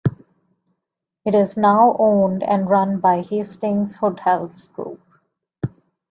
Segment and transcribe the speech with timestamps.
[1.25, 4.99] It is now owned and run by the Hastings Hotels Group.